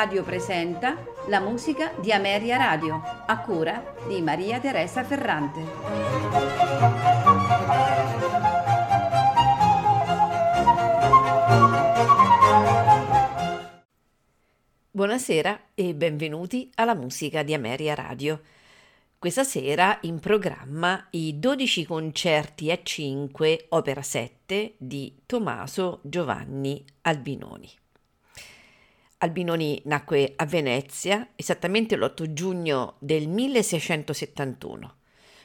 [0.00, 0.96] Radio presenta
[1.26, 5.60] la musica di Ameria Radio, a cura di Maria Teresa Ferrante.
[14.90, 18.40] Buonasera e benvenuti alla musica di Ameria Radio.
[19.18, 27.79] Questa sera in programma i 12 concerti a 5 opera 7 di Tommaso Giovanni Albinoni.
[29.22, 34.94] Albinoni nacque a Venezia esattamente l'8 giugno del 1671.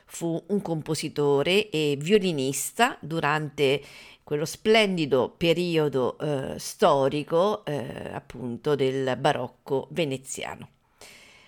[0.06, 3.82] Fu un compositore e violinista durante
[4.24, 10.70] quello splendido periodo eh, storico eh, appunto del barocco veneziano.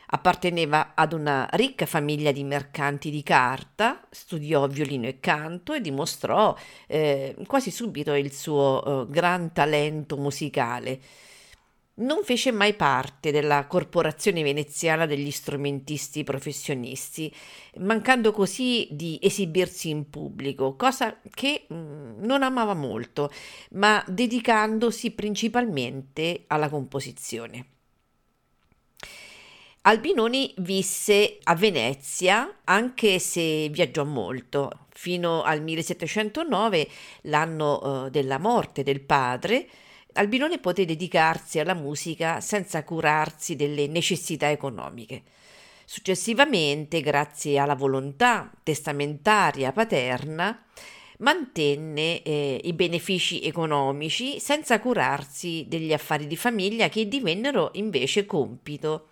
[0.08, 6.54] Apparteneva ad una ricca famiglia di mercanti di carta, studiò violino e canto e dimostrò
[6.88, 11.00] eh, quasi subito il suo eh, gran talento musicale
[11.98, 17.34] non fece mai parte della corporazione veneziana degli strumentisti professionisti,
[17.78, 23.32] mancando così di esibirsi in pubblico, cosa che mm, non amava molto,
[23.72, 27.66] ma dedicandosi principalmente alla composizione.
[29.82, 36.88] Albinoni visse a Venezia, anche se viaggiò molto, fino al 1709,
[37.22, 39.66] l'anno uh, della morte del padre,
[40.18, 45.22] Albinone poté dedicarsi alla musica senza curarsi delle necessità economiche.
[45.86, 50.66] Successivamente, grazie alla volontà testamentaria paterna,
[51.20, 59.10] mantenne eh, i benefici economici senza curarsi degli affari di famiglia che divennero invece compito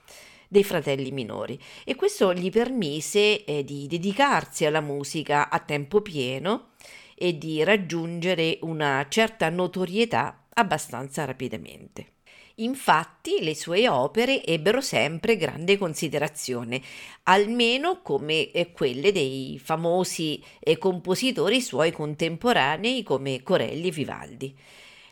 [0.48, 6.70] dei fratelli minori e questo gli permise eh, di dedicarsi alla musica a tempo pieno
[7.16, 12.14] e di raggiungere una certa notorietà abbastanza rapidamente.
[12.60, 16.82] Infatti le sue opere ebbero sempre grande considerazione,
[17.24, 24.58] almeno come eh, quelle dei famosi eh, compositori suoi contemporanei come Corelli e Vivaldi.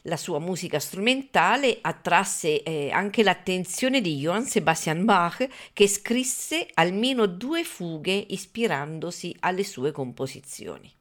[0.04, 7.26] La sua musica strumentale attrasse eh, anche l'attenzione di Johann Sebastian Bach, che scrisse almeno
[7.26, 10.92] due fughe ispirandosi alle sue composizioni.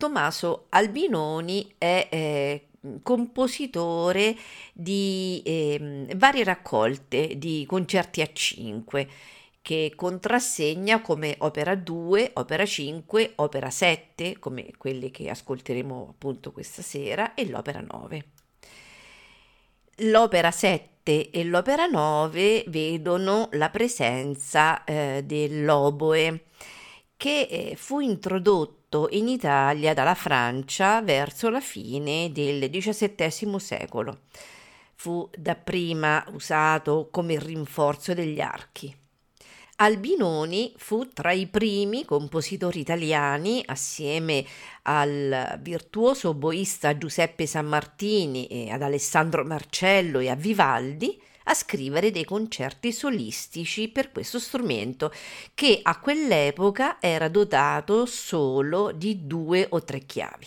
[0.00, 2.68] Tommaso Albinoni è eh,
[3.02, 4.34] compositore
[4.72, 9.08] di eh, varie raccolte di concerti a 5
[9.60, 16.80] che contrassegna come opera 2, opera 5, opera 7, come quelle che ascolteremo appunto questa
[16.80, 18.24] sera, e l'opera 9.
[19.96, 26.44] L'opera 7 e l'opera 9 vedono la presenza eh, dell'oboe
[27.18, 34.22] che eh, fu introdotto introdotto in Italia dalla Francia verso la fine del XVII secolo.
[34.96, 38.94] Fu dapprima usato come rinforzo degli archi.
[39.76, 44.44] Albinoni fu tra i primi compositori italiani, assieme
[44.82, 52.24] al virtuoso boista Giuseppe Sammartini e ad Alessandro Marcello e a Vivaldi, a scrivere dei
[52.24, 55.12] concerti solistici per questo strumento
[55.54, 60.46] che a quell'epoca era dotato solo di due o tre chiavi.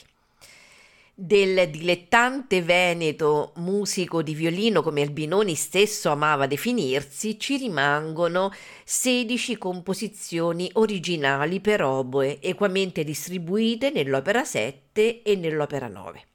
[1.15, 8.51] Del dilettante veneto musico di violino come Albinoni stesso amava definirsi, ci rimangono
[8.83, 16.32] 16 composizioni originali per oboe, equamente distribuite nell'opera 7 e nell'opera 9.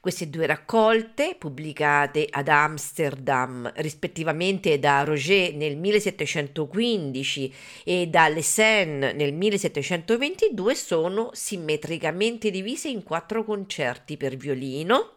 [0.00, 9.34] Queste due raccolte, pubblicate ad Amsterdam rispettivamente da Roger nel 1715 e da Lessen nel
[9.34, 15.16] 1722, sono simmetricamente divise in quattro concerti per violino,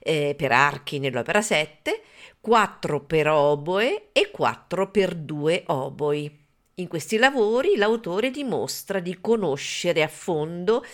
[0.00, 2.02] eh, per archi nell'opera 7,
[2.40, 6.42] quattro per oboe e quattro per due oboi.
[6.78, 10.84] In questi lavori l'autore dimostra di conoscere a fondo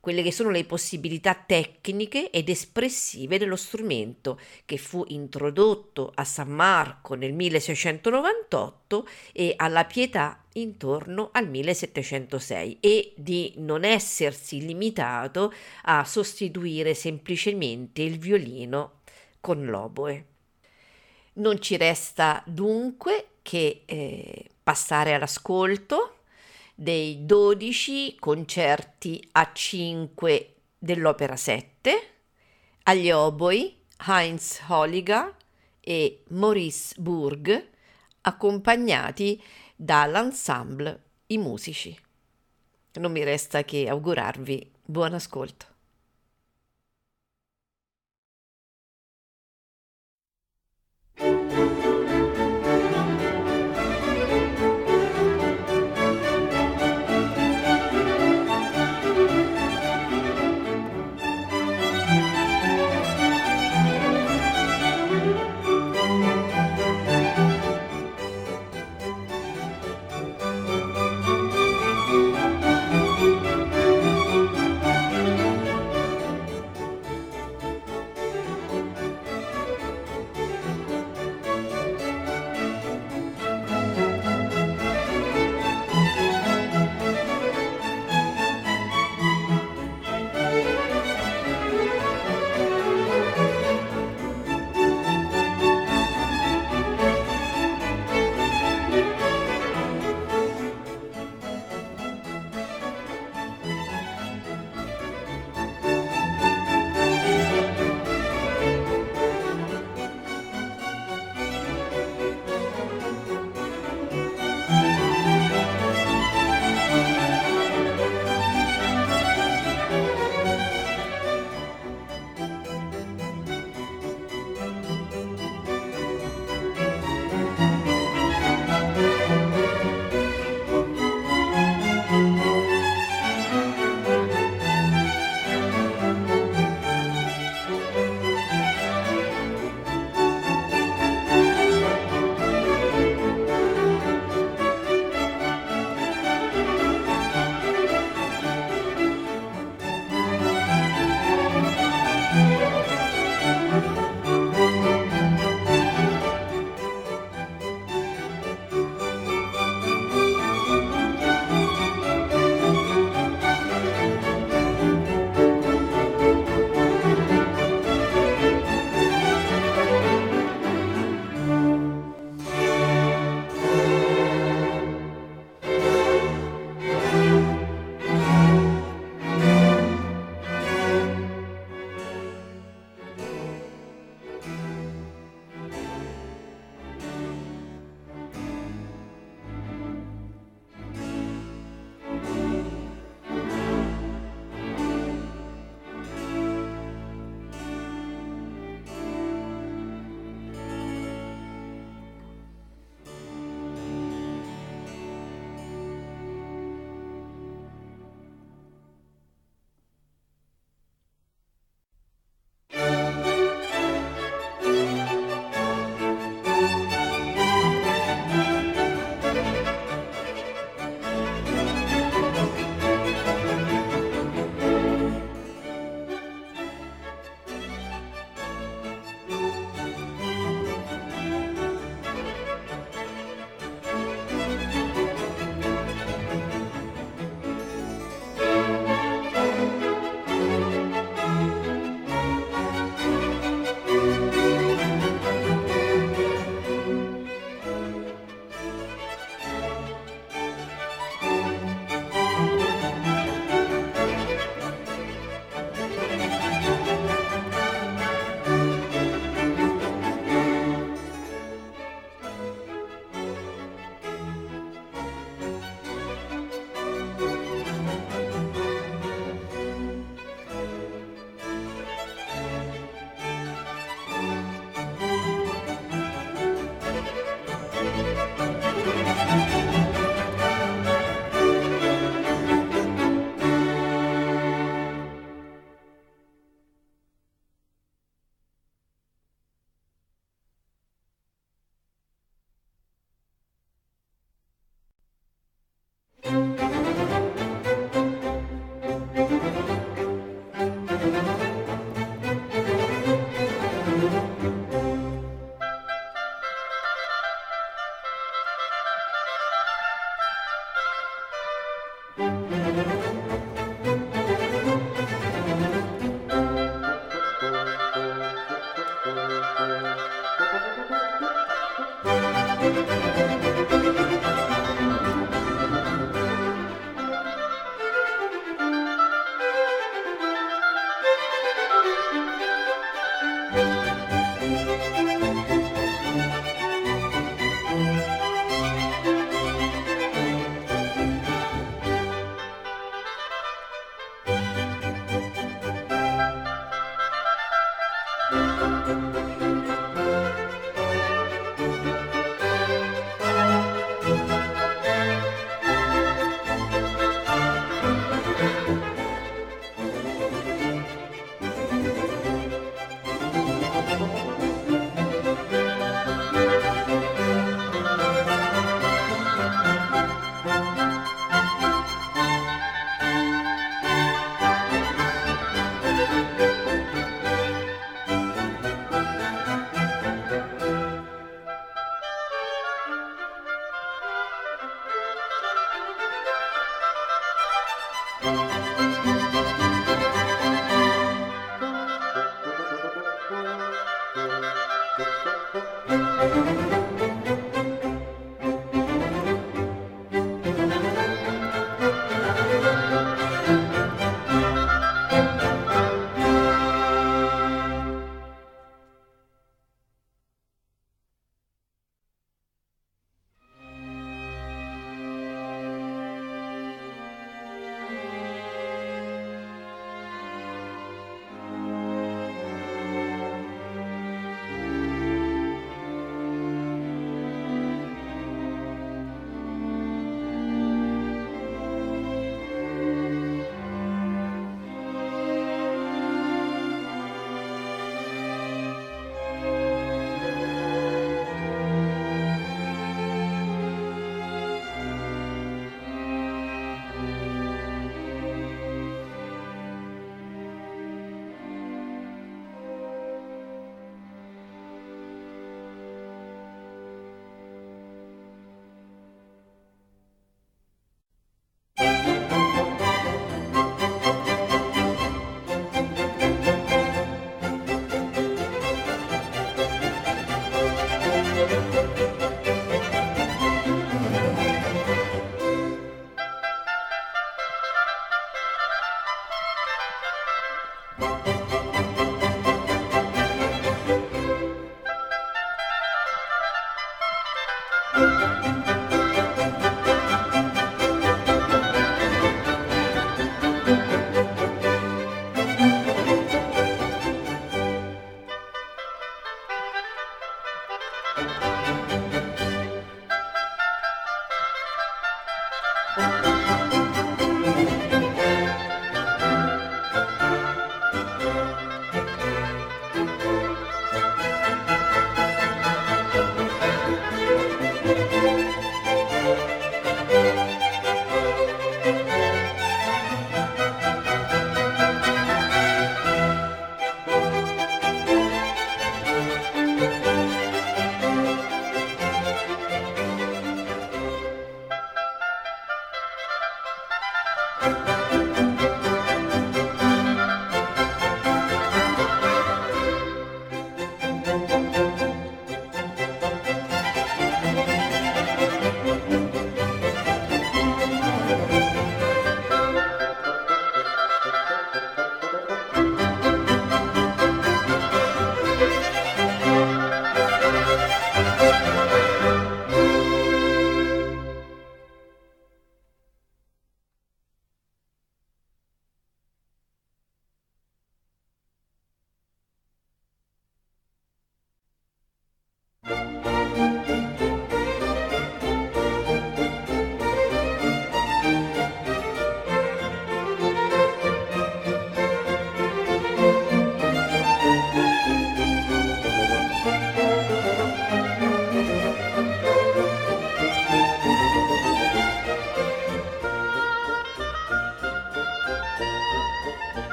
[0.00, 6.48] quelle che sono le possibilità tecniche ed espressive dello strumento che fu introdotto a San
[6.50, 15.52] Marco nel 1698 e alla Pietà intorno al 1706 e di non essersi limitato
[15.82, 19.00] a sostituire semplicemente il violino
[19.40, 20.26] con l'oboe.
[21.34, 26.17] Non ci resta dunque che eh, passare all'ascolto
[26.80, 32.10] dei 12 concerti a 5 dell'Opera 7,
[32.84, 33.76] agli oboi
[34.06, 35.34] Heinz Holliger
[35.80, 37.68] e Maurice Burg,
[38.20, 39.42] accompagnati
[39.74, 41.98] dall'ensemble I Musici.
[42.92, 45.66] Non mi resta che augurarvi buon ascolto.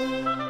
[0.00, 0.49] Música